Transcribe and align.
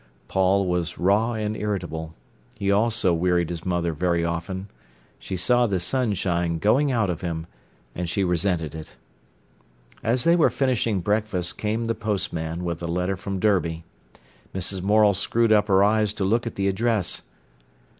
Paul 0.27 0.65
was 0.65 0.97
raw 0.97 1.33
and 1.33 1.55
irritable. 1.55 2.15
He 2.57 2.71
also 2.71 3.13
wearied 3.13 3.51
his 3.51 3.63
mother 3.63 3.93
very 3.93 4.25
often. 4.25 4.67
She 5.19 5.37
saw 5.37 5.67
the 5.67 5.79
sunshine 5.79 6.57
going 6.57 6.91
out 6.91 7.11
of 7.11 7.21
him, 7.21 7.45
and 7.93 8.09
she 8.09 8.23
resented 8.23 8.73
it. 8.73 8.95
As 10.01 10.23
they 10.23 10.35
were 10.35 10.49
finishing 10.49 11.01
breakfast 11.01 11.59
came 11.59 11.85
the 11.85 11.93
postman 11.93 12.63
with 12.63 12.81
a 12.81 12.87
letter 12.87 13.15
from 13.15 13.37
Derby. 13.39 13.83
Mrs. 14.55 14.81
Morel 14.81 15.13
screwed 15.13 15.51
up 15.53 15.67
her 15.67 15.83
eyes 15.83 16.13
to 16.13 16.23
look 16.23 16.47
at 16.47 16.55
the 16.55 16.67
address. 16.67 17.21